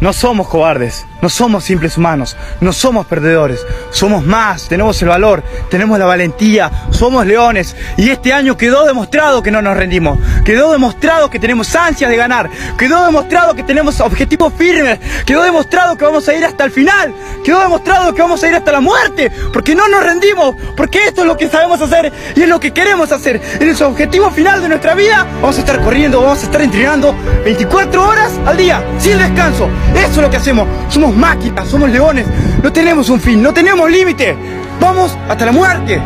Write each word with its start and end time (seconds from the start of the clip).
No 0.00 0.12
somos 0.12 0.46
cobardes, 0.46 1.06
no 1.20 1.28
somos 1.28 1.64
simples 1.64 1.96
humanos, 1.96 2.36
no 2.60 2.72
somos 2.72 3.06
perdedores, 3.06 3.66
somos 3.90 4.24
más, 4.24 4.68
tenemos 4.68 5.00
el 5.02 5.08
valor, 5.08 5.42
tenemos 5.70 5.98
la 5.98 6.06
valentía, 6.06 6.70
somos 6.90 7.26
leones. 7.26 7.76
Y 7.96 8.10
este 8.10 8.32
año 8.32 8.56
quedó 8.56 8.84
demostrado 8.84 9.42
que 9.42 9.50
no 9.50 9.60
nos 9.62 9.76
rendimos, 9.76 10.18
quedó 10.44 10.72
demostrado 10.72 11.30
que 11.30 11.38
tenemos 11.38 11.74
ansias 11.74 12.10
de 12.10 12.16
ganar, 12.16 12.50
quedó 12.76 13.04
demostrado 13.04 13.54
que 13.54 13.62
tenemos 13.62 14.00
objetivos 14.00 14.52
firmes, 14.56 14.98
quedó 15.26 15.42
demostrado 15.42 15.96
que 15.96 16.04
vamos 16.04 16.28
a 16.28 16.34
ir 16.34 16.44
hasta 16.44 16.64
el 16.64 16.70
final, 16.70 17.12
quedó 17.44 17.60
demostrado 17.60 18.14
que 18.14 18.22
vamos 18.22 18.42
a 18.42 18.48
ir 18.48 18.54
hasta 18.54 18.72
la 18.72 18.80
muerte, 18.80 19.30
porque 19.52 19.74
no 19.74 19.88
nos 19.88 20.04
rendimos, 20.04 20.54
porque 20.76 21.04
esto 21.04 21.22
es 21.22 21.26
lo 21.26 21.36
que 21.36 21.48
sabemos 21.48 21.80
hacer 21.80 22.12
y 22.36 22.42
es 22.42 22.48
lo 22.48 22.60
que 22.60 22.72
queremos 22.72 23.10
hacer. 23.12 23.40
En 23.60 23.68
ese 23.68 23.84
objetivo 23.84 24.30
final 24.30 24.62
de 24.62 24.68
nuestra 24.68 24.94
vida 24.94 25.26
vamos 25.40 25.56
a 25.56 25.60
estar 25.60 25.80
corriendo, 25.80 26.20
vamos 26.20 26.40
a 26.40 26.46
estar 26.46 26.62
entrenando 26.62 27.14
24 27.44 28.08
horas 28.08 28.32
al 28.46 28.56
día, 28.56 28.84
sin 28.98 29.18
descanso. 29.18 29.68
Eso 29.94 30.10
es 30.10 30.16
lo 30.16 30.30
que 30.30 30.36
hacemos. 30.36 30.68
Somos 31.08 31.22
máquinas, 31.22 31.66
somos 31.66 31.88
leones. 31.88 32.26
No 32.62 32.70
tenemos 32.70 33.08
un 33.08 33.18
fin, 33.18 33.42
no 33.42 33.50
tenemos 33.54 33.90
límite. 33.90 34.36
Vamos 34.78 35.16
hasta 35.26 35.46
la 35.46 35.52
muerte. 35.52 35.98